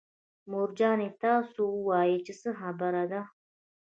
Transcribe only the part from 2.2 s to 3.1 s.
چې څه خبره